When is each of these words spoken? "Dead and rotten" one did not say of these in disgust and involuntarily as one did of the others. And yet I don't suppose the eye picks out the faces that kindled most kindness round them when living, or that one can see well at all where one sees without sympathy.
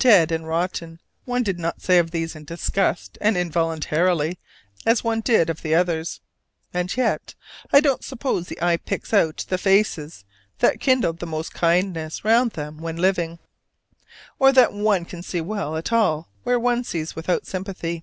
"Dead 0.00 0.32
and 0.32 0.48
rotten" 0.48 1.00
one 1.24 1.44
did 1.44 1.56
not 1.56 1.80
say 1.80 1.98
of 2.00 2.10
these 2.10 2.34
in 2.34 2.42
disgust 2.44 3.16
and 3.20 3.36
involuntarily 3.36 4.36
as 4.84 5.04
one 5.04 5.20
did 5.20 5.48
of 5.48 5.62
the 5.62 5.72
others. 5.72 6.20
And 6.74 6.96
yet 6.96 7.36
I 7.72 7.78
don't 7.78 8.02
suppose 8.02 8.48
the 8.48 8.60
eye 8.60 8.78
picks 8.78 9.14
out 9.14 9.44
the 9.48 9.56
faces 9.56 10.24
that 10.58 10.80
kindled 10.80 11.24
most 11.24 11.54
kindness 11.54 12.24
round 12.24 12.50
them 12.54 12.78
when 12.78 12.96
living, 12.96 13.38
or 14.40 14.50
that 14.50 14.72
one 14.72 15.04
can 15.04 15.22
see 15.22 15.40
well 15.40 15.76
at 15.76 15.92
all 15.92 16.28
where 16.42 16.58
one 16.58 16.82
sees 16.82 17.14
without 17.14 17.46
sympathy. 17.46 18.02